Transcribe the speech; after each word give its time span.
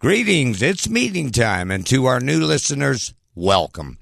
Greetings, 0.00 0.62
it's 0.62 0.88
meeting 0.88 1.30
time, 1.30 1.70
and 1.70 1.86
to 1.86 2.06
our 2.06 2.20
new 2.20 2.42
listeners, 2.42 3.12
welcome. 3.34 3.98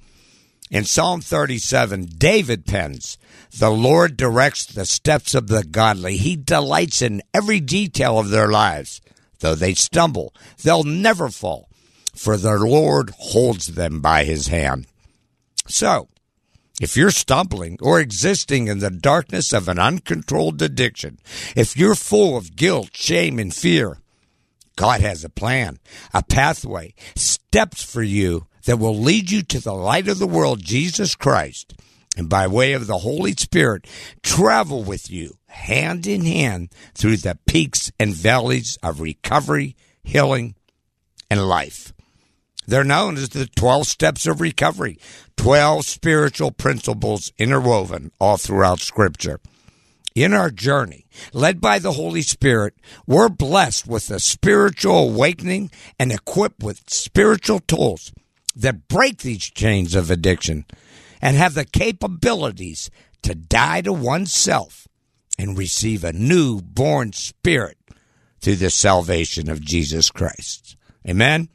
In 0.70 0.84
Psalm 0.84 1.20
37, 1.20 2.06
David 2.16 2.66
pens, 2.66 3.18
The 3.58 3.72
Lord 3.72 4.16
directs 4.16 4.64
the 4.64 4.86
steps 4.86 5.34
of 5.34 5.48
the 5.48 5.64
godly. 5.64 6.16
He 6.16 6.36
delights 6.36 7.02
in 7.02 7.20
every 7.34 7.58
detail 7.58 8.16
of 8.16 8.28
their 8.28 8.46
lives. 8.46 9.00
Though 9.40 9.56
they 9.56 9.74
stumble, 9.74 10.32
they'll 10.62 10.84
never 10.84 11.30
fall, 11.30 11.68
for 12.14 12.36
the 12.36 12.56
Lord 12.58 13.10
holds 13.18 13.74
them 13.74 14.00
by 14.00 14.22
his 14.22 14.46
hand. 14.46 14.86
So, 15.66 16.06
if 16.80 16.96
you're 16.96 17.10
stumbling 17.10 17.76
or 17.82 17.98
existing 17.98 18.68
in 18.68 18.78
the 18.78 18.90
darkness 18.90 19.52
of 19.52 19.66
an 19.66 19.80
uncontrolled 19.80 20.62
addiction, 20.62 21.18
if 21.56 21.76
you're 21.76 21.96
full 21.96 22.36
of 22.36 22.54
guilt, 22.54 22.90
shame, 22.92 23.40
and 23.40 23.52
fear, 23.52 23.98
God 24.78 25.00
has 25.00 25.24
a 25.24 25.28
plan, 25.28 25.80
a 26.14 26.22
pathway, 26.22 26.94
steps 27.16 27.82
for 27.82 28.00
you 28.00 28.46
that 28.64 28.78
will 28.78 28.96
lead 28.96 29.28
you 29.28 29.42
to 29.42 29.58
the 29.58 29.74
light 29.74 30.06
of 30.06 30.20
the 30.20 30.26
world, 30.26 30.62
Jesus 30.62 31.16
Christ, 31.16 31.74
and 32.16 32.28
by 32.28 32.46
way 32.46 32.74
of 32.74 32.86
the 32.86 32.98
Holy 32.98 33.32
Spirit, 33.32 33.88
travel 34.22 34.84
with 34.84 35.10
you 35.10 35.36
hand 35.46 36.06
in 36.06 36.24
hand 36.24 36.70
through 36.94 37.16
the 37.16 37.36
peaks 37.44 37.90
and 37.98 38.14
valleys 38.14 38.78
of 38.80 39.00
recovery, 39.00 39.74
healing, 40.04 40.54
and 41.28 41.48
life. 41.48 41.92
They're 42.64 42.84
known 42.84 43.16
as 43.16 43.30
the 43.30 43.46
12 43.46 43.84
steps 43.84 44.28
of 44.28 44.40
recovery, 44.40 44.96
12 45.36 45.86
spiritual 45.86 46.52
principles 46.52 47.32
interwoven 47.36 48.12
all 48.20 48.36
throughout 48.36 48.78
Scripture 48.78 49.40
in 50.22 50.32
our 50.32 50.50
journey, 50.50 51.06
led 51.32 51.60
by 51.60 51.78
the 51.78 51.92
Holy 51.92 52.22
Spirit, 52.22 52.74
we're 53.06 53.28
blessed 53.28 53.86
with 53.86 54.10
a 54.10 54.20
spiritual 54.20 55.10
awakening 55.10 55.70
and 55.98 56.12
equipped 56.12 56.62
with 56.62 56.88
spiritual 56.88 57.60
tools 57.60 58.12
that 58.54 58.88
break 58.88 59.18
these 59.18 59.44
chains 59.44 59.94
of 59.94 60.10
addiction 60.10 60.64
and 61.20 61.36
have 61.36 61.54
the 61.54 61.64
capabilities 61.64 62.90
to 63.22 63.34
die 63.34 63.80
to 63.82 63.92
oneself 63.92 64.88
and 65.38 65.56
receive 65.56 66.04
a 66.04 66.12
new 66.12 66.60
born 66.60 67.12
spirit 67.12 67.78
through 68.40 68.56
the 68.56 68.70
salvation 68.70 69.48
of 69.48 69.60
Jesus 69.60 70.10
Christ. 70.10 70.76
Amen. 71.06 71.48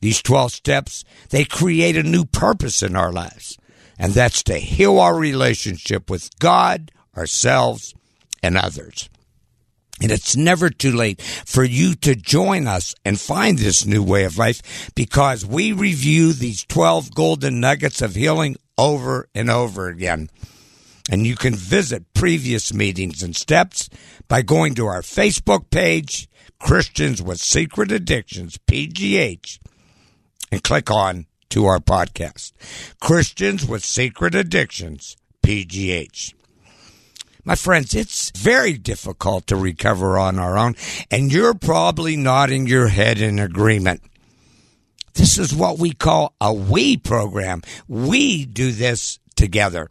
These 0.00 0.22
12 0.22 0.52
steps, 0.52 1.04
they 1.30 1.44
create 1.44 1.96
a 1.96 2.02
new 2.02 2.24
purpose 2.24 2.82
in 2.82 2.94
our 2.94 3.12
lives, 3.12 3.58
and 3.98 4.12
that's 4.12 4.42
to 4.44 4.54
heal 4.54 4.98
our 4.98 5.16
relationship 5.16 6.08
with 6.08 6.30
God, 6.38 6.92
ourselves, 7.18 7.94
and 8.42 8.56
others. 8.56 9.08
And 10.00 10.12
it's 10.12 10.36
never 10.36 10.70
too 10.70 10.92
late 10.92 11.20
for 11.20 11.64
you 11.64 11.94
to 11.96 12.14
join 12.14 12.68
us 12.68 12.94
and 13.04 13.20
find 13.20 13.58
this 13.58 13.84
new 13.84 14.02
way 14.02 14.24
of 14.24 14.38
life 14.38 14.92
because 14.94 15.44
we 15.44 15.72
review 15.72 16.32
these 16.32 16.64
12 16.64 17.14
golden 17.14 17.60
nuggets 17.60 18.00
of 18.00 18.14
healing 18.14 18.56
over 18.76 19.28
and 19.34 19.50
over 19.50 19.88
again. 19.88 20.30
And 21.10 21.26
you 21.26 21.34
can 21.34 21.54
visit 21.54 22.12
previous 22.14 22.72
meetings 22.72 23.22
and 23.22 23.34
steps 23.34 23.88
by 24.28 24.42
going 24.42 24.74
to 24.76 24.86
our 24.86 25.00
Facebook 25.00 25.70
page, 25.70 26.28
Christians 26.60 27.20
with 27.20 27.40
Secret 27.40 27.90
Addictions, 27.90 28.58
PGH, 28.70 29.58
and 30.52 30.62
click 30.62 30.90
on 30.90 31.26
to 31.50 31.64
our 31.64 31.78
podcast, 31.78 32.52
Christians 33.00 33.66
with 33.66 33.82
Secret 33.82 34.34
Addictions, 34.34 35.16
PGH. 35.44 36.34
My 37.44 37.54
friends, 37.54 37.94
it's 37.94 38.30
very 38.30 38.74
difficult 38.74 39.46
to 39.46 39.56
recover 39.56 40.18
on 40.18 40.38
our 40.38 40.58
own, 40.58 40.74
and 41.10 41.32
you're 41.32 41.54
probably 41.54 42.16
nodding 42.16 42.66
your 42.66 42.88
head 42.88 43.20
in 43.20 43.38
agreement. 43.38 44.02
This 45.14 45.38
is 45.38 45.54
what 45.54 45.78
we 45.78 45.92
call 45.92 46.34
a 46.40 46.52
we 46.52 46.96
program. 46.96 47.62
We 47.88 48.44
do 48.44 48.72
this 48.72 49.18
together. 49.34 49.90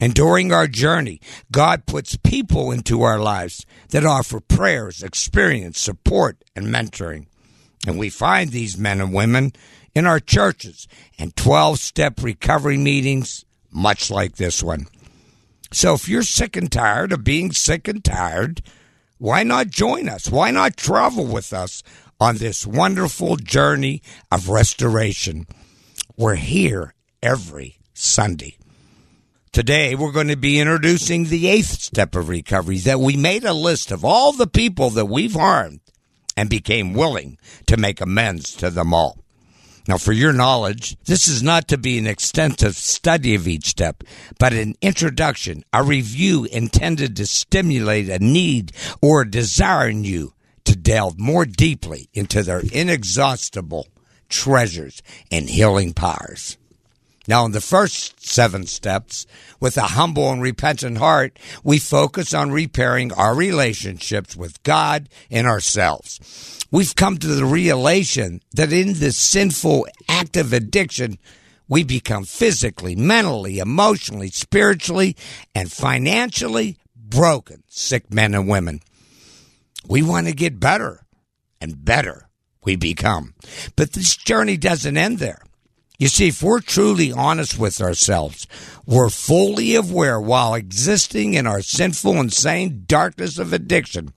And 0.00 0.14
during 0.14 0.52
our 0.52 0.66
journey, 0.66 1.20
God 1.52 1.86
puts 1.86 2.16
people 2.16 2.72
into 2.72 3.02
our 3.02 3.18
lives 3.18 3.64
that 3.90 4.04
offer 4.04 4.40
prayers, 4.40 5.02
experience, 5.02 5.80
support, 5.80 6.42
and 6.56 6.66
mentoring. 6.66 7.26
And 7.86 7.98
we 7.98 8.10
find 8.10 8.50
these 8.50 8.78
men 8.78 9.00
and 9.00 9.12
women 9.12 9.52
in 9.94 10.06
our 10.06 10.20
churches 10.20 10.88
and 11.18 11.36
12 11.36 11.78
step 11.78 12.22
recovery 12.22 12.78
meetings, 12.78 13.44
much 13.70 14.10
like 14.10 14.36
this 14.36 14.62
one. 14.62 14.86
So 15.72 15.94
if 15.94 16.08
you're 16.08 16.22
sick 16.22 16.56
and 16.56 16.70
tired 16.70 17.12
of 17.12 17.24
being 17.24 17.52
sick 17.52 17.88
and 17.88 18.04
tired, 18.04 18.62
why 19.18 19.42
not 19.42 19.68
join 19.68 20.08
us? 20.08 20.30
Why 20.30 20.50
not 20.50 20.76
travel 20.76 21.26
with 21.26 21.52
us 21.52 21.82
on 22.20 22.36
this 22.36 22.66
wonderful 22.66 23.36
journey 23.36 24.02
of 24.30 24.48
restoration? 24.48 25.46
We're 26.16 26.36
here 26.36 26.94
every 27.22 27.78
Sunday. 27.92 28.58
Today, 29.52 29.94
we're 29.94 30.12
going 30.12 30.28
to 30.28 30.36
be 30.36 30.58
introducing 30.58 31.24
the 31.24 31.46
eighth 31.46 31.80
step 31.80 32.16
of 32.16 32.28
recovery 32.28 32.78
that 32.78 32.98
we 32.98 33.16
made 33.16 33.44
a 33.44 33.54
list 33.54 33.92
of 33.92 34.04
all 34.04 34.32
the 34.32 34.48
people 34.48 34.90
that 34.90 35.06
we've 35.06 35.34
harmed 35.34 35.80
and 36.36 36.50
became 36.50 36.92
willing 36.92 37.38
to 37.66 37.76
make 37.76 38.00
amends 38.00 38.52
to 38.56 38.68
them 38.68 38.92
all. 38.92 39.23
Now, 39.86 39.98
for 39.98 40.12
your 40.12 40.32
knowledge, 40.32 40.96
this 41.04 41.28
is 41.28 41.42
not 41.42 41.68
to 41.68 41.76
be 41.76 41.98
an 41.98 42.06
extensive 42.06 42.74
study 42.74 43.34
of 43.34 43.46
each 43.46 43.66
step, 43.66 44.02
but 44.38 44.54
an 44.54 44.76
introduction, 44.80 45.62
a 45.74 45.82
review 45.82 46.44
intended 46.44 47.16
to 47.16 47.26
stimulate 47.26 48.08
a 48.08 48.18
need 48.18 48.72
or 49.02 49.22
a 49.22 49.30
desire 49.30 49.88
in 49.88 50.04
you 50.04 50.32
to 50.64 50.74
delve 50.74 51.18
more 51.18 51.44
deeply 51.44 52.08
into 52.14 52.42
their 52.42 52.60
inexhaustible 52.72 53.86
treasures 54.30 55.02
and 55.30 55.50
healing 55.50 55.92
powers. 55.92 56.56
Now, 57.26 57.46
in 57.46 57.52
the 57.52 57.60
first 57.60 58.26
seven 58.26 58.66
steps, 58.66 59.26
with 59.58 59.76
a 59.78 59.82
humble 59.82 60.30
and 60.30 60.42
repentant 60.42 60.98
heart, 60.98 61.38
we 61.62 61.78
focus 61.78 62.34
on 62.34 62.50
repairing 62.50 63.12
our 63.12 63.34
relationships 63.34 64.36
with 64.36 64.62
God 64.62 65.08
and 65.30 65.46
ourselves. 65.46 66.66
We've 66.70 66.94
come 66.94 67.16
to 67.18 67.26
the 67.26 67.46
realization 67.46 68.42
that 68.52 68.72
in 68.72 68.94
this 68.94 69.16
sinful 69.16 69.86
act 70.08 70.36
of 70.36 70.52
addiction, 70.52 71.18
we 71.66 71.82
become 71.82 72.24
physically, 72.24 72.94
mentally, 72.94 73.58
emotionally, 73.58 74.28
spiritually, 74.28 75.16
and 75.54 75.72
financially 75.72 76.76
broken, 76.94 77.62
sick 77.68 78.12
men 78.12 78.34
and 78.34 78.48
women. 78.48 78.80
We 79.88 80.02
want 80.02 80.26
to 80.26 80.34
get 80.34 80.60
better 80.60 81.06
and 81.60 81.84
better 81.84 82.28
we 82.64 82.76
become. 82.76 83.34
But 83.76 83.92
this 83.92 84.16
journey 84.16 84.56
doesn't 84.56 84.96
end 84.96 85.18
there. 85.18 85.42
You 86.04 86.08
see, 86.08 86.28
if 86.28 86.42
we're 86.42 86.60
truly 86.60 87.12
honest 87.12 87.58
with 87.58 87.80
ourselves, 87.80 88.46
we're 88.84 89.08
fully 89.08 89.74
aware 89.74 90.20
while 90.20 90.52
existing 90.52 91.32
in 91.32 91.46
our 91.46 91.62
sinful, 91.62 92.20
insane 92.20 92.84
darkness 92.86 93.38
of 93.38 93.54
addiction, 93.54 94.12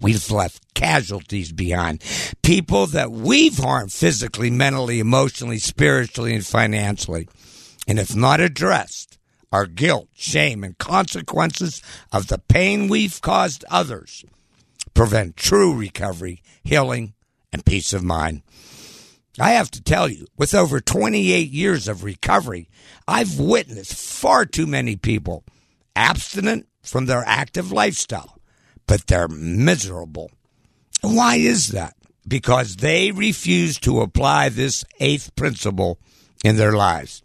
we've 0.00 0.32
left 0.32 0.74
casualties 0.74 1.52
behind. 1.52 2.02
People 2.42 2.88
that 2.88 3.12
we've 3.12 3.56
harmed 3.56 3.92
physically, 3.92 4.50
mentally, 4.50 4.98
emotionally, 4.98 5.60
spiritually, 5.60 6.34
and 6.34 6.44
financially. 6.44 7.28
And 7.86 8.00
if 8.00 8.16
not 8.16 8.40
addressed, 8.40 9.16
our 9.52 9.66
guilt, 9.66 10.08
shame, 10.16 10.64
and 10.64 10.76
consequences 10.76 11.82
of 12.10 12.26
the 12.26 12.38
pain 12.38 12.88
we've 12.88 13.20
caused 13.22 13.64
others 13.70 14.24
prevent 14.92 15.36
true 15.36 15.72
recovery, 15.72 16.42
healing, 16.64 17.14
and 17.52 17.64
peace 17.64 17.92
of 17.92 18.02
mind. 18.02 18.42
I 19.40 19.52
have 19.52 19.70
to 19.72 19.82
tell 19.82 20.08
you, 20.08 20.26
with 20.36 20.54
over 20.54 20.80
28 20.80 21.50
years 21.50 21.88
of 21.88 22.04
recovery, 22.04 22.68
I've 23.08 23.38
witnessed 23.38 23.94
far 23.94 24.44
too 24.44 24.66
many 24.66 24.96
people 24.96 25.44
abstinent 25.96 26.66
from 26.82 27.06
their 27.06 27.24
active 27.26 27.72
lifestyle, 27.72 28.38
but 28.86 29.06
they're 29.06 29.28
miserable. 29.28 30.30
Why 31.00 31.36
is 31.36 31.68
that? 31.68 31.96
Because 32.28 32.76
they 32.76 33.10
refuse 33.10 33.78
to 33.80 34.00
apply 34.00 34.50
this 34.50 34.84
eighth 35.00 35.34
principle 35.34 35.98
in 36.44 36.56
their 36.56 36.72
lives. 36.72 37.22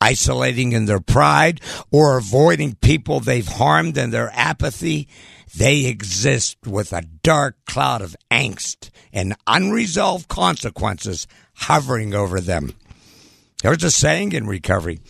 Isolating 0.00 0.72
in 0.72 0.84
their 0.84 1.00
pride 1.00 1.60
or 1.90 2.18
avoiding 2.18 2.74
people 2.76 3.20
they've 3.20 3.48
harmed 3.48 3.96
in 3.96 4.10
their 4.10 4.30
apathy, 4.32 5.08
they 5.56 5.86
exist 5.86 6.58
with 6.66 6.92
a 6.92 7.02
dark 7.22 7.56
cloud 7.66 8.02
of 8.02 8.16
angst 8.30 8.90
and 9.12 9.34
unresolved 9.46 10.28
consequences 10.28 11.26
hovering 11.54 12.14
over 12.14 12.40
them. 12.40 12.74
There's 13.62 13.84
a 13.84 13.90
saying 13.90 14.32
in 14.32 14.46
recovery 14.46 15.00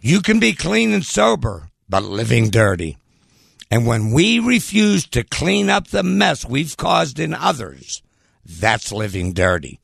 you 0.00 0.22
can 0.22 0.40
be 0.40 0.54
clean 0.54 0.92
and 0.92 1.04
sober, 1.04 1.68
but 1.88 2.02
living 2.02 2.48
dirty. 2.48 2.96
And 3.70 3.86
when 3.86 4.12
we 4.12 4.38
refuse 4.38 5.06
to 5.08 5.22
clean 5.22 5.68
up 5.68 5.88
the 5.88 6.02
mess 6.02 6.44
we've 6.44 6.76
caused 6.76 7.18
in 7.18 7.34
others, 7.34 8.02
that's 8.44 8.92
living 8.92 9.32
dirty. 9.32 9.78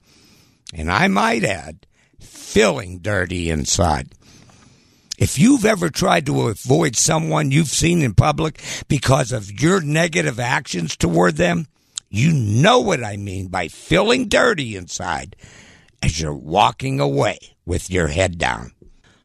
And 0.74 0.90
I 0.90 1.08
might 1.08 1.44
add, 1.44 1.86
feeling 2.18 2.98
dirty 2.98 3.50
inside. 3.50 4.08
If 5.18 5.38
you've 5.38 5.64
ever 5.64 5.88
tried 5.88 6.26
to 6.26 6.48
avoid 6.48 6.94
someone 6.94 7.50
you've 7.50 7.68
seen 7.68 8.02
in 8.02 8.12
public 8.12 8.60
because 8.86 9.32
of 9.32 9.62
your 9.62 9.80
negative 9.80 10.38
actions 10.38 10.94
toward 10.94 11.36
them, 11.36 11.68
you 12.10 12.34
know 12.34 12.80
what 12.80 13.02
I 13.02 13.16
mean 13.16 13.48
by 13.48 13.68
feeling 13.68 14.28
dirty 14.28 14.76
inside 14.76 15.34
as 16.02 16.20
you're 16.20 16.34
walking 16.34 17.00
away 17.00 17.38
with 17.64 17.90
your 17.90 18.08
head 18.08 18.36
down. 18.36 18.72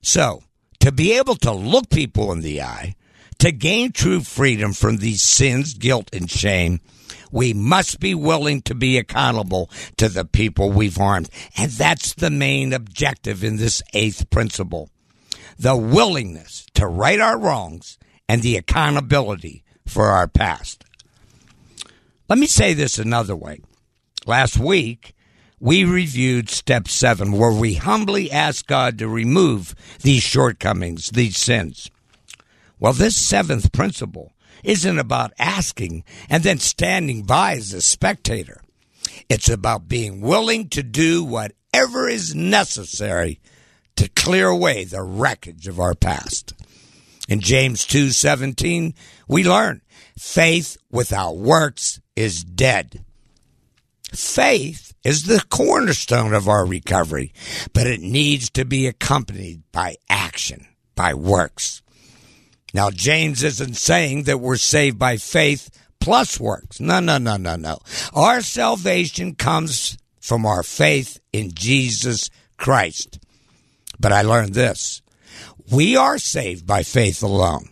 So, 0.02 0.44
to 0.80 0.94
be 0.94 1.18
able 1.18 1.36
to 1.36 1.52
look 1.52 1.90
people 1.90 2.32
in 2.32 2.40
the 2.40 2.62
eye, 2.62 2.96
to 3.40 3.52
gain 3.52 3.92
true 3.92 4.22
freedom 4.22 4.72
from 4.72 4.98
these 4.98 5.22
sins, 5.22 5.74
guilt, 5.74 6.10
and 6.14 6.32
shame, 6.32 6.80
we 7.32 7.54
must 7.54 8.00
be 8.00 8.16
willing 8.16 8.62
to 8.62 8.76
be 8.76 8.98
accountable 8.98 9.70
to 9.98 10.08
the 10.08 10.24
people 10.24 10.72
we've 10.72 10.96
harmed. 10.96 11.30
And 11.58 11.72
that's 11.72 12.14
the 12.14 12.30
main 12.30 12.72
objective 12.72 13.44
in 13.44 13.58
this 13.58 13.84
eighth 13.94 14.30
principle 14.30 14.90
the 15.62 15.78
willingness 15.78 16.66
to 16.74 16.88
right 16.88 17.20
our 17.20 17.38
wrongs 17.38 18.00
and 18.28 18.42
the 18.42 18.58
accountability 18.58 19.64
for 19.86 20.08
our 20.08 20.28
past. 20.28 20.84
Let 22.28 22.40
me 22.40 22.48
say 22.48 22.74
this 22.74 22.98
another 22.98 23.36
way. 23.36 23.62
Last 24.26 24.58
week, 24.58 25.14
we 25.60 25.84
reviewed 25.84 26.50
step 26.50 26.88
seven, 26.88 27.34
where 27.34 27.52
we 27.52 27.76
humbly 27.76 28.32
ask 28.32 28.66
God 28.66 28.98
to 28.98 29.08
remove 29.08 29.76
these 30.02 30.24
shortcomings, 30.24 31.12
these 31.12 31.38
sins. 31.38 31.92
Well, 32.80 32.94
this 32.94 33.16
seventh 33.16 33.72
principle 33.72 34.34
isn't 34.64 34.98
about 34.98 35.32
asking 35.38 36.04
and 36.28 36.42
then 36.42 36.58
standing 36.58 37.22
by 37.22 37.54
as 37.54 37.72
a 37.74 37.82
spectator. 37.82 38.62
It's 39.30 39.50
about 39.50 39.88
being 39.88 40.22
willing 40.22 40.70
to 40.70 40.82
do 40.82 41.24
whatever 41.24 42.10
is 42.10 42.34
necessary 42.34 43.40
to 43.96 44.10
clear 44.10 44.48
away 44.48 44.84
the 44.84 45.04
wreckage 45.04 45.68
of 45.68 45.80
our 45.80 45.96
past. 45.96 46.54
In 47.28 47.40
James 47.40 47.86
2:17, 47.86 48.94
we 49.28 49.44
learn 49.44 49.82
faith 50.18 50.78
without 50.90 51.38
works 51.38 52.00
is 52.16 52.44
dead. 52.44 53.04
Faith 54.14 54.94
is 55.04 55.24
the 55.24 55.44
cornerstone 55.50 56.34
of 56.34 56.48
our 56.48 56.66
recovery, 56.66 57.34
but 57.74 57.88
it 57.88 58.02
needs 58.02 58.50
to 58.52 58.66
be 58.66 58.86
accompanied 58.86 59.64
by 59.72 59.96
action, 60.10 60.68
by 60.96 61.14
works. 61.14 61.82
Now, 62.74 62.90
James 62.90 63.44
isn't 63.44 63.76
saying 63.76 64.24
that 64.24 64.40
we're 64.40 64.58
saved 64.58 65.00
by 65.00 65.18
faith 65.18 65.70
plus 66.00 66.40
works. 66.40 66.80
No, 66.80 67.00
no, 67.00 67.18
no, 67.18 67.38
no, 67.38 67.56
no. 67.56 67.80
Our 68.14 68.42
salvation 68.42 69.36
comes 69.36 69.98
from 70.20 70.46
our 70.46 70.64
faith 70.64 71.20
in 71.34 71.52
Jesus 71.54 72.30
Christ. 72.58 73.20
But 74.02 74.12
I 74.12 74.24
learned 74.24 74.54
this. 74.54 75.02
We 75.72 75.96
are 75.96 76.18
saved 76.18 76.66
by 76.66 76.84
faith 76.84 77.24
alone, 77.24 77.70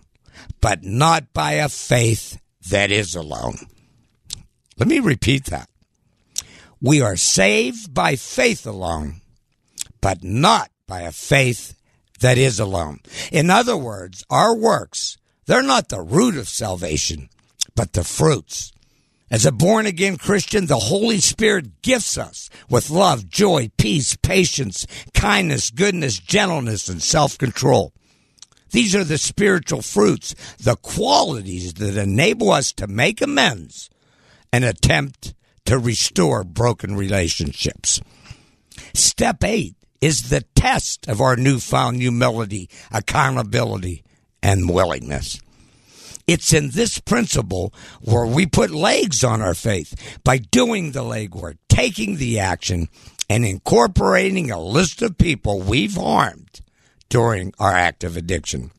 but 0.61 0.83
not 0.83 1.33
by 1.33 1.53
a 1.53 1.67
faith 1.67 2.39
that 2.69 2.91
is 2.91 3.15
alone. 3.15 3.57
Let 4.77 4.87
me 4.87 4.99
repeat 4.99 5.45
that. 5.45 5.69
We 6.81 7.01
are 7.01 7.17
saved 7.17 7.93
by 7.93 8.15
faith 8.15 8.65
alone, 8.65 9.21
but 9.99 10.23
not 10.23 10.71
by 10.87 11.01
a 11.01 11.11
faith 11.11 11.75
that 12.21 12.37
is 12.37 12.59
alone. 12.59 12.99
In 13.31 13.49
other 13.49 13.75
words, 13.75 14.23
our 14.29 14.55
works, 14.55 15.17
they're 15.45 15.63
not 15.63 15.89
the 15.89 16.01
root 16.01 16.37
of 16.37 16.47
salvation, 16.47 17.29
but 17.75 17.93
the 17.93 18.03
fruits. 18.03 18.71
As 19.31 19.45
a 19.45 19.51
born 19.51 19.85
again 19.85 20.17
Christian, 20.17 20.65
the 20.65 20.79
Holy 20.79 21.19
Spirit 21.19 21.81
gifts 21.81 22.17
us 22.17 22.49
with 22.69 22.89
love, 22.89 23.29
joy, 23.29 23.69
peace, 23.77 24.15
patience, 24.15 24.87
kindness, 25.13 25.69
goodness, 25.69 26.17
gentleness, 26.17 26.89
and 26.89 27.01
self 27.01 27.37
control. 27.37 27.93
These 28.71 28.95
are 28.95 29.03
the 29.03 29.17
spiritual 29.17 29.81
fruits, 29.81 30.33
the 30.57 30.75
qualities 30.75 31.75
that 31.75 31.97
enable 31.97 32.51
us 32.51 32.71
to 32.73 32.87
make 32.87 33.21
amends 33.21 33.89
and 34.51 34.63
attempt 34.63 35.33
to 35.65 35.77
restore 35.77 36.43
broken 36.43 36.95
relationships. 36.95 38.01
Step 38.93 39.43
eight 39.43 39.75
is 40.01 40.29
the 40.29 40.41
test 40.55 41.07
of 41.07 41.21
our 41.21 41.35
newfound 41.35 41.97
humility, 41.97 42.69
accountability, 42.91 44.03
and 44.41 44.69
willingness. 44.69 45.39
It's 46.29 46.53
in 46.53 46.69
this 46.69 46.99
principle 46.99 47.73
where 48.01 48.27
we 48.27 48.45
put 48.45 48.69
legs 48.69 49.23
on 49.23 49.41
our 49.41 49.55
faith 49.55 50.19
by 50.23 50.37
doing 50.37 50.91
the 50.91 51.01
legwork, 51.01 51.57
taking 51.69 52.17
the 52.17 52.37
action, 52.37 52.87
and 53.27 53.43
incorporating 53.43 54.51
a 54.51 54.61
list 54.61 55.01
of 55.01 55.17
people 55.17 55.59
we've 55.59 55.95
harmed 55.95 56.61
during 57.09 57.51
our 57.57 57.71
active 57.71 58.15
addiction. 58.15 58.69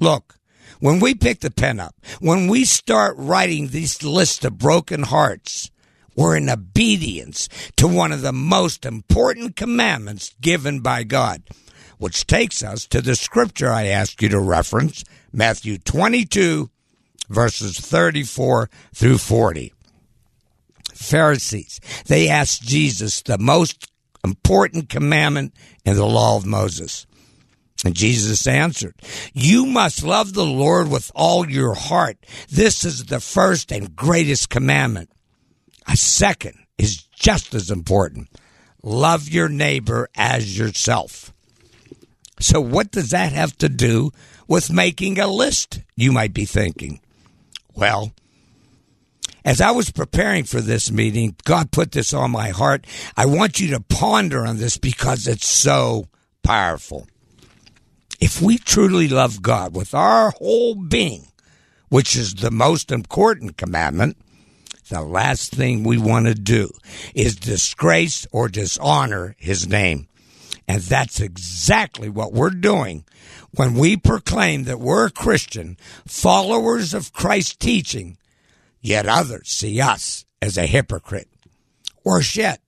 Look, 0.00 0.38
when 0.80 0.98
we 0.98 1.14
pick 1.14 1.40
the 1.40 1.50
pen 1.50 1.78
up, 1.78 1.94
when 2.20 2.48
we 2.48 2.64
start 2.64 3.16
writing 3.18 3.68
this 3.68 4.02
list 4.02 4.42
of 4.46 4.56
broken 4.56 5.02
hearts, 5.02 5.70
we're 6.16 6.38
in 6.38 6.48
obedience 6.48 7.50
to 7.76 7.86
one 7.86 8.12
of 8.12 8.22
the 8.22 8.32
most 8.32 8.86
important 8.86 9.56
commandments 9.56 10.34
given 10.40 10.80
by 10.80 11.04
God, 11.04 11.42
which 11.98 12.26
takes 12.26 12.62
us 12.62 12.86
to 12.86 13.00
the 13.00 13.14
scripture 13.14 13.70
I 13.70 13.86
ask 13.86 14.20
you 14.22 14.28
to 14.30 14.40
reference, 14.40 15.04
Matthew 15.32 15.78
22, 15.78 16.70
verses 17.28 17.78
34 17.78 18.70
through 18.94 19.18
40. 19.18 19.72
Pharisees, 20.94 21.80
they 22.06 22.28
asked 22.28 22.62
Jesus 22.62 23.22
the 23.22 23.38
most 23.38 23.90
important 24.24 24.88
commandment 24.88 25.54
in 25.84 25.94
the 25.94 26.06
law 26.06 26.36
of 26.36 26.46
Moses. 26.46 27.06
And 27.84 27.94
Jesus 27.94 28.46
answered, 28.46 28.94
You 29.34 29.66
must 29.66 30.02
love 30.02 30.32
the 30.32 30.46
Lord 30.46 30.90
with 30.90 31.12
all 31.14 31.48
your 31.48 31.74
heart. 31.74 32.16
This 32.48 32.84
is 32.84 33.04
the 33.04 33.20
first 33.20 33.70
and 33.70 33.94
greatest 33.94 34.48
commandment. 34.48 35.10
A 35.86 35.96
second 35.96 36.56
is 36.78 36.96
just 36.96 37.54
as 37.54 37.70
important. 37.70 38.28
Love 38.82 39.28
your 39.28 39.48
neighbor 39.48 40.08
as 40.16 40.58
yourself. 40.58 41.32
So, 42.38 42.60
what 42.60 42.90
does 42.90 43.10
that 43.10 43.32
have 43.32 43.56
to 43.58 43.68
do 43.68 44.10
with 44.46 44.70
making 44.70 45.18
a 45.18 45.26
list, 45.26 45.80
you 45.96 46.12
might 46.12 46.34
be 46.34 46.44
thinking? 46.44 47.00
Well, 47.74 48.12
as 49.44 49.60
I 49.60 49.70
was 49.70 49.90
preparing 49.90 50.44
for 50.44 50.60
this 50.60 50.90
meeting, 50.90 51.36
God 51.44 51.70
put 51.70 51.92
this 51.92 52.12
on 52.12 52.32
my 52.32 52.48
heart. 52.48 52.86
I 53.16 53.26
want 53.26 53.60
you 53.60 53.68
to 53.70 53.80
ponder 53.80 54.44
on 54.44 54.58
this 54.58 54.76
because 54.76 55.26
it's 55.26 55.48
so 55.48 56.08
powerful. 56.42 57.06
If 58.20 58.42
we 58.42 58.58
truly 58.58 59.08
love 59.08 59.42
God 59.42 59.74
with 59.74 59.94
our 59.94 60.30
whole 60.30 60.74
being, 60.74 61.28
which 61.88 62.16
is 62.16 62.34
the 62.34 62.50
most 62.50 62.90
important 62.90 63.56
commandment, 63.56 64.16
the 64.88 65.02
last 65.02 65.52
thing 65.52 65.84
we 65.84 65.98
want 65.98 66.26
to 66.26 66.34
do 66.34 66.70
is 67.14 67.36
disgrace 67.36 68.26
or 68.32 68.48
dishonor 68.48 69.34
his 69.38 69.68
name. 69.68 70.08
And 70.68 70.82
that's 70.82 71.20
exactly 71.20 72.08
what 72.08 72.32
we're 72.32 72.50
doing 72.50 73.04
when 73.52 73.74
we 73.74 73.96
proclaim 73.96 74.64
that 74.64 74.80
we're 74.80 75.06
a 75.06 75.10
Christian, 75.10 75.76
followers 76.06 76.92
of 76.92 77.12
Christ's 77.12 77.56
teaching, 77.56 78.18
yet 78.80 79.06
others 79.06 79.48
see 79.48 79.80
us 79.80 80.24
as 80.42 80.58
a 80.58 80.66
hypocrite. 80.66 81.28
Worse 82.04 82.36
yet, 82.36 82.60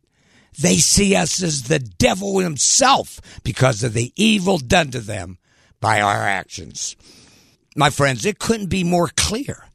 they 0.59 0.77
see 0.77 1.15
us 1.15 1.43
as 1.43 1.65
the 1.65 1.79
devil 1.79 2.39
himself 2.39 3.21
because 3.43 3.83
of 3.83 3.95
the 3.95 4.13
evil 4.17 4.59
done 4.59 4.91
to 4.93 5.01
them 5.01 5.39
by 5.81 6.01
our 6.01 6.23
actions. 6.23 6.97
My 7.77 7.91
friends, 7.91 8.25
it 8.25 8.39
couldn't 8.39 8.67
be 8.67 8.85
more 8.85 9.11
clear. 9.17 9.67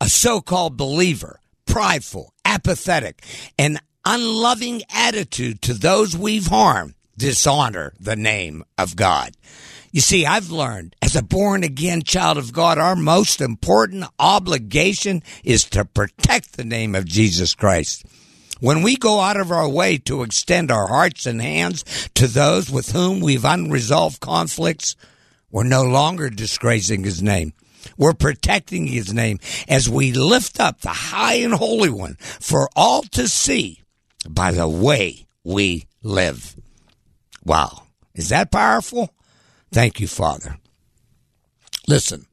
A 0.00 0.08
so 0.08 0.40
called 0.40 0.76
believer 0.76 1.40
prideful, 1.66 2.32
apathetic, 2.44 3.22
and 3.58 3.80
unloving 4.04 4.82
attitude 4.90 5.60
to 5.62 5.74
those 5.74 6.16
we've 6.16 6.46
harmed 6.46 6.94
dishonor 7.18 7.92
the 8.00 8.16
name 8.16 8.64
of 8.78 8.96
God. 8.96 9.34
You 9.90 10.00
see, 10.00 10.24
I've 10.24 10.50
learned 10.50 10.94
as 11.02 11.16
a 11.16 11.22
born 11.22 11.64
again 11.64 12.02
child 12.02 12.38
of 12.38 12.52
God, 12.52 12.78
our 12.78 12.96
most 12.96 13.40
important 13.40 14.04
obligation 14.18 15.22
is 15.44 15.64
to 15.64 15.84
protect 15.84 16.56
the 16.56 16.64
name 16.64 16.94
of 16.94 17.04
Jesus 17.04 17.54
Christ. 17.54 18.04
When 18.60 18.82
we 18.82 18.96
go 18.96 19.20
out 19.20 19.38
of 19.38 19.52
our 19.52 19.68
way 19.68 19.98
to 19.98 20.22
extend 20.22 20.70
our 20.70 20.88
hearts 20.88 21.26
and 21.26 21.40
hands 21.40 21.84
to 22.14 22.26
those 22.26 22.70
with 22.70 22.92
whom 22.92 23.20
we've 23.20 23.44
unresolved 23.44 24.20
conflicts, 24.20 24.96
we're 25.50 25.64
no 25.64 25.84
longer 25.84 26.28
disgracing 26.28 27.04
his 27.04 27.22
name. 27.22 27.52
We're 27.96 28.14
protecting 28.14 28.86
his 28.86 29.14
name 29.14 29.38
as 29.68 29.88
we 29.88 30.12
lift 30.12 30.60
up 30.60 30.80
the 30.80 30.88
high 30.88 31.34
and 31.34 31.54
holy 31.54 31.90
one 31.90 32.16
for 32.18 32.68
all 32.76 33.02
to 33.02 33.28
see 33.28 33.82
by 34.28 34.50
the 34.50 34.68
way 34.68 35.26
we 35.44 35.86
live. 36.02 36.56
Wow. 37.44 37.82
Is 38.14 38.28
that 38.30 38.50
powerful? 38.50 39.10
Thank 39.70 40.00
you, 40.00 40.08
Father. 40.08 40.56
Listen, 41.86 42.26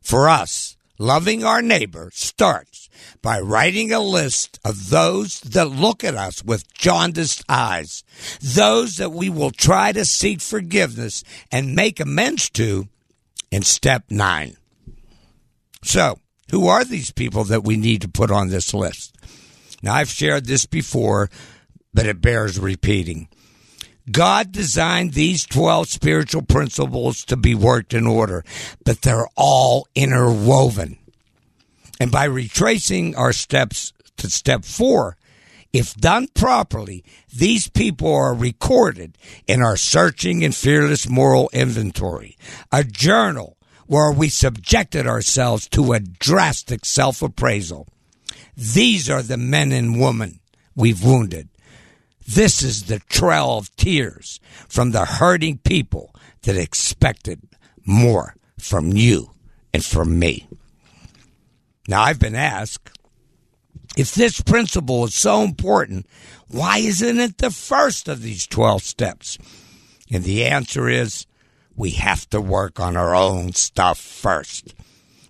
for 0.00 0.28
us, 0.28 0.76
loving 0.98 1.44
our 1.44 1.62
neighbor 1.62 2.10
starts 2.12 2.88
by 3.22 3.40
writing 3.40 3.92
a 3.92 4.00
list 4.00 4.58
of 4.64 4.90
those 4.90 5.40
that 5.40 5.66
look 5.66 6.04
at 6.04 6.14
us 6.14 6.44
with 6.44 6.72
jaundiced 6.74 7.44
eyes, 7.48 8.04
those 8.40 8.96
that 8.96 9.12
we 9.12 9.30
will 9.30 9.50
try 9.50 9.92
to 9.92 10.04
seek 10.04 10.40
forgiveness 10.40 11.24
and 11.50 11.74
make 11.74 12.00
amends 12.00 12.50
to 12.50 12.88
in 13.50 13.62
step 13.62 14.04
nine. 14.10 14.56
So, 15.84 16.18
who 16.50 16.68
are 16.68 16.84
these 16.84 17.10
people 17.10 17.44
that 17.44 17.64
we 17.64 17.76
need 17.76 18.02
to 18.02 18.08
put 18.08 18.30
on 18.30 18.48
this 18.48 18.74
list? 18.74 19.16
Now, 19.82 19.94
I've 19.94 20.08
shared 20.08 20.46
this 20.46 20.66
before, 20.66 21.28
but 21.92 22.06
it 22.06 22.20
bears 22.20 22.58
repeating. 22.58 23.28
God 24.10 24.50
designed 24.50 25.12
these 25.12 25.44
12 25.46 25.88
spiritual 25.88 26.42
principles 26.42 27.24
to 27.26 27.36
be 27.36 27.54
worked 27.54 27.94
in 27.94 28.06
order, 28.06 28.44
but 28.84 29.02
they're 29.02 29.28
all 29.36 29.86
interwoven. 29.94 30.98
And 32.00 32.10
by 32.10 32.24
retracing 32.24 33.14
our 33.14 33.32
steps 33.32 33.92
to 34.16 34.28
step 34.28 34.64
four, 34.64 35.16
if 35.72 35.94
done 35.94 36.28
properly, 36.34 37.04
these 37.34 37.68
people 37.68 38.12
are 38.12 38.34
recorded 38.34 39.16
in 39.46 39.62
our 39.62 39.76
searching 39.76 40.44
and 40.44 40.54
fearless 40.54 41.08
moral 41.08 41.48
inventory, 41.52 42.36
a 42.70 42.84
journal 42.84 43.56
where 43.86 44.12
we 44.12 44.28
subjected 44.28 45.06
ourselves 45.06 45.68
to 45.68 45.92
a 45.92 46.00
drastic 46.00 46.84
self 46.84 47.22
appraisal. 47.22 47.86
These 48.56 49.08
are 49.08 49.22
the 49.22 49.36
men 49.38 49.72
and 49.72 50.00
women 50.00 50.40
we've 50.74 51.02
wounded. 51.02 51.48
This 52.26 52.62
is 52.62 52.84
the 52.84 53.00
trail 53.00 53.58
of 53.58 53.74
tears 53.76 54.40
from 54.68 54.92
the 54.92 55.04
hurting 55.04 55.58
people 55.58 56.14
that 56.42 56.56
expected 56.56 57.40
more 57.84 58.36
from 58.58 58.92
you 58.92 59.30
and 59.72 59.84
from 59.84 60.18
me. 60.18 60.48
Now, 61.88 62.02
I've 62.02 62.20
been 62.20 62.36
asked 62.36 62.90
if 63.96 64.14
this 64.14 64.40
principle 64.40 65.04
is 65.04 65.14
so 65.14 65.42
important, 65.42 66.06
why 66.48 66.78
isn't 66.78 67.18
it 67.18 67.38
the 67.38 67.50
first 67.50 68.08
of 68.08 68.22
these 68.22 68.46
12 68.46 68.82
steps? 68.82 69.38
And 70.10 70.24
the 70.24 70.44
answer 70.44 70.88
is 70.88 71.26
we 71.76 71.90
have 71.90 72.28
to 72.30 72.40
work 72.40 72.80
on 72.80 72.96
our 72.96 73.14
own 73.14 73.52
stuff 73.52 73.98
first. 73.98 74.74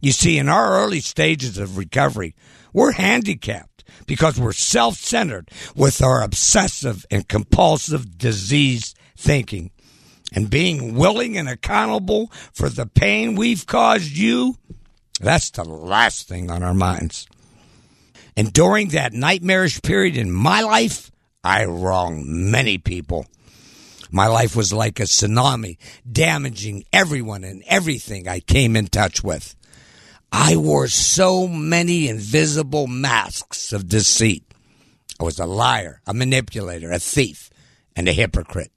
You 0.03 0.13
see, 0.13 0.37
in 0.37 0.51
our 0.51 0.75
early 0.75 1.01
stages 1.01 1.57
of 1.57 1.79
recovery, 1.79 2.35
we're 2.75 2.93
handicapped 2.93 3.85
because 4.07 4.39
we're 4.39 4.53
self 4.53 4.97
centered 4.97 5.51
with 5.75 6.03
our 6.03 6.23
obsessive 6.23 7.07
and 7.11 7.27
compulsive 7.27 8.19
disease 8.19 8.95
thinking. 9.17 9.71
And 10.35 10.51
being 10.51 10.95
willing 10.95 11.39
and 11.39 11.49
accountable 11.49 12.31
for 12.53 12.69
the 12.69 12.87
pain 12.87 13.35
we've 13.35 13.67
caused 13.67 14.17
you 14.17 14.57
that's 15.23 15.51
the 15.51 15.65
last 15.65 16.29
thing 16.29 16.51
on 16.51 16.65
our 16.65 16.75
minds. 16.75 17.27
And 18.37 18.53
during 18.53 18.89
that 18.89 19.13
nightmarish 19.13 19.81
period 19.81 20.17
in 20.17 20.33
my 20.33 20.63
life, 20.63 21.13
I 21.45 21.65
wronged 21.65 22.27
many 22.27 22.77
people. 22.79 23.27
My 24.11 24.27
life 24.27 24.57
was 24.57 24.73
like 24.73 24.99
a 24.99 25.05
tsunami, 25.05 25.79
damaging 26.11 26.85
everyone 26.93 27.45
and 27.45 27.63
everything 27.67 28.27
I 28.27 28.41
came 28.41 28.75
in 28.75 28.89
touch 28.89 29.23
with. 29.23 29.55
I 30.33 30.57
wore 30.57 30.89
so 30.89 31.47
many 31.47 32.09
invisible 32.09 32.87
masks 32.87 33.73
of 33.73 33.87
deceit. 33.87 34.43
I 35.21 35.25
was 35.25 35.39
a 35.39 35.45
liar, 35.45 36.01
a 36.07 36.15
manipulator, 36.15 36.91
a 36.91 36.99
thief, 36.99 37.51
and 37.95 38.09
a 38.09 38.13
hypocrite. 38.13 38.73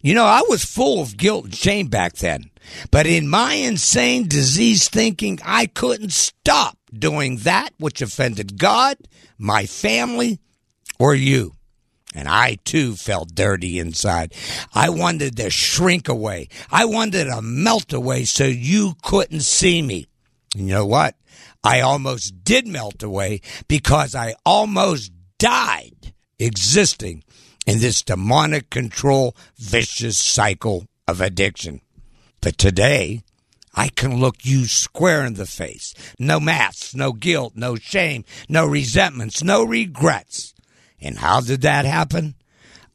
You 0.00 0.14
know, 0.14 0.24
I 0.24 0.42
was 0.48 0.64
full 0.64 1.02
of 1.02 1.18
guilt 1.18 1.44
and 1.44 1.54
shame 1.54 1.88
back 1.88 2.14
then. 2.14 2.50
But 2.90 3.06
in 3.06 3.28
my 3.28 3.54
insane 3.54 4.28
disease 4.28 4.88
thinking, 4.88 5.38
I 5.44 5.66
couldn't 5.66 6.12
stop 6.12 6.78
doing 6.92 7.38
that 7.38 7.70
which 7.78 8.00
offended 8.00 8.58
God, 8.58 8.96
my 9.38 9.66
family, 9.66 10.40
or 10.98 11.14
you. 11.14 11.52
And 12.14 12.28
I 12.28 12.56
too 12.64 12.94
felt 12.96 13.34
dirty 13.34 13.78
inside. 13.78 14.32
I 14.74 14.88
wanted 14.88 15.36
to 15.36 15.50
shrink 15.50 16.08
away. 16.08 16.48
I 16.70 16.86
wanted 16.86 17.24
to 17.24 17.42
melt 17.42 17.92
away 17.92 18.24
so 18.24 18.44
you 18.44 18.94
couldn't 19.02 19.42
see 19.42 19.82
me. 19.82 20.06
You 20.56 20.64
know 20.64 20.86
what? 20.86 21.16
I 21.62 21.82
almost 21.82 22.42
did 22.42 22.66
melt 22.66 23.02
away 23.02 23.42
because 23.68 24.14
I 24.14 24.36
almost 24.46 25.12
died 25.38 26.14
existing 26.38 27.24
in 27.66 27.80
this 27.80 28.00
demonic 28.02 28.70
control 28.70 29.36
vicious 29.58 30.16
cycle 30.16 30.86
of 31.06 31.20
addiction. 31.20 31.82
But 32.40 32.56
today, 32.56 33.20
I 33.74 33.88
can 33.88 34.18
look 34.18 34.46
you 34.46 34.64
square 34.64 35.26
in 35.26 35.34
the 35.34 35.44
face. 35.44 35.92
No 36.18 36.40
masks, 36.40 36.94
no 36.94 37.12
guilt, 37.12 37.52
no 37.54 37.76
shame, 37.76 38.24
no 38.48 38.64
resentments, 38.64 39.44
no 39.44 39.62
regrets. 39.62 40.54
And 41.02 41.18
how 41.18 41.42
did 41.42 41.60
that 41.62 41.84
happen? 41.84 42.34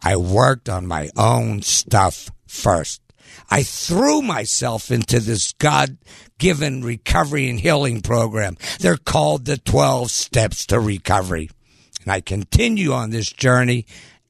I 0.01 0.15
worked 0.15 0.67
on 0.67 0.87
my 0.87 1.11
own 1.15 1.61
stuff 1.61 2.31
first. 2.47 3.01
I 3.49 3.63
threw 3.63 4.21
myself 4.21 4.91
into 4.91 5.19
this 5.19 5.53
God 5.53 5.97
given 6.37 6.83
recovery 6.83 7.49
and 7.49 7.59
healing 7.59 8.01
program. 8.01 8.57
They're 8.79 8.97
called 8.97 9.45
the 9.45 9.57
12 9.57 10.09
Steps 10.09 10.65
to 10.67 10.79
Recovery. 10.79 11.49
And 12.03 12.11
I 12.11 12.21
continue 12.21 12.93
on 12.93 13.09
this 13.11 13.31
journey 13.31 13.85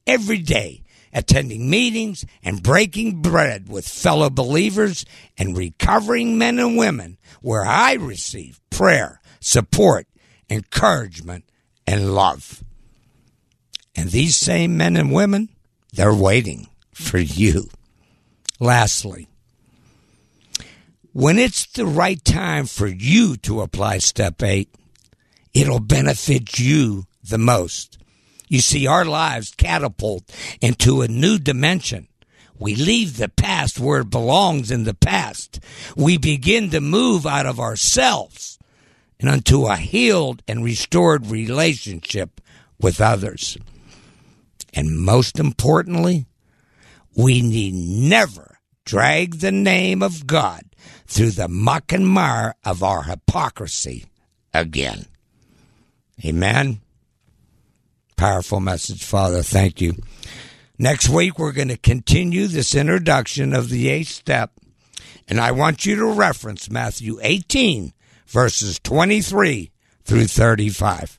every 0.06 0.38
day 0.38 0.82
attending 1.12 1.68
meetings 1.68 2.24
and 2.42 2.62
breaking 2.62 3.20
bread 3.20 3.68
with 3.68 3.86
fellow 3.86 4.30
believers 4.30 5.04
and 5.36 5.56
recovering 5.56 6.38
men 6.38 6.58
and 6.58 6.76
women 6.76 7.18
where 7.40 7.64
I 7.64 7.94
receive 7.94 8.60
prayer, 8.70 9.20
support, 9.40 10.06
encouragement, 10.48 11.44
and 11.86 12.14
love. 12.14 12.62
And 13.94 14.10
these 14.10 14.36
same 14.36 14.76
men 14.76 14.96
and 14.96 15.12
women, 15.12 15.50
they're 15.92 16.14
waiting 16.14 16.68
for 16.92 17.18
you. 17.18 17.68
Lastly, 18.62 19.26
when 21.12 21.36
it's 21.36 21.66
the 21.66 21.84
right 21.84 22.24
time 22.24 22.66
for 22.66 22.86
you 22.86 23.36
to 23.38 23.60
apply 23.60 23.98
step 23.98 24.40
eight, 24.40 24.72
it'll 25.52 25.80
benefit 25.80 26.60
you 26.60 27.06
the 27.24 27.38
most. 27.38 27.98
You 28.46 28.60
see, 28.60 28.86
our 28.86 29.04
lives 29.04 29.52
catapult 29.56 30.32
into 30.60 31.02
a 31.02 31.08
new 31.08 31.40
dimension. 31.40 32.06
We 32.56 32.76
leave 32.76 33.16
the 33.16 33.30
past 33.30 33.80
where 33.80 34.02
it 34.02 34.10
belongs 34.10 34.70
in 34.70 34.84
the 34.84 34.94
past. 34.94 35.58
We 35.96 36.16
begin 36.16 36.70
to 36.70 36.80
move 36.80 37.26
out 37.26 37.46
of 37.46 37.58
ourselves 37.58 38.60
and 39.18 39.28
unto 39.28 39.66
a 39.66 39.74
healed 39.74 40.44
and 40.46 40.62
restored 40.62 41.26
relationship 41.26 42.40
with 42.80 43.00
others. 43.00 43.58
And 44.72 44.96
most 44.96 45.40
importantly, 45.40 46.26
we 47.16 47.42
need 47.42 47.74
never 47.74 48.51
drag 48.84 49.36
the 49.36 49.52
name 49.52 50.02
of 50.02 50.26
God 50.26 50.62
through 51.06 51.30
the 51.30 51.48
muck 51.48 51.92
and 51.92 52.08
mire 52.08 52.54
of 52.64 52.82
our 52.82 53.04
hypocrisy 53.04 54.06
again. 54.52 55.06
Amen. 56.24 56.80
Powerful 58.16 58.60
message, 58.60 59.02
Father. 59.02 59.42
Thank 59.42 59.80
you. 59.80 59.94
Next 60.78 61.08
week, 61.08 61.38
we're 61.38 61.52
going 61.52 61.68
to 61.68 61.76
continue 61.76 62.46
this 62.46 62.74
introduction 62.74 63.54
of 63.54 63.68
the 63.68 63.88
eighth 63.88 64.08
step, 64.08 64.52
and 65.28 65.40
I 65.40 65.52
want 65.52 65.86
you 65.86 65.96
to 65.96 66.06
reference 66.06 66.70
Matthew 66.70 67.18
18, 67.22 67.92
verses 68.26 68.78
23 68.80 69.70
through 70.04 70.26
35. 70.26 71.18